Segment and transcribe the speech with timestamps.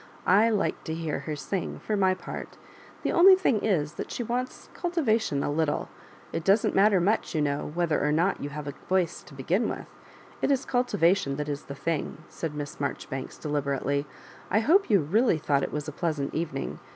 [0.25, 2.57] I like to hear her sing, for my part—
[3.03, 5.89] the only thing is that she wants cultivation a little.
[6.33, 9.69] It doesn't matter much, you know, whether or not you have a voicd to berin
[9.69, 9.85] with.
[10.41, 14.05] It is cultivation that is the thing," said Miss Marjoribanks, de liberately.
[14.49, 16.79] "I hope you really thought it was a pleasant evening.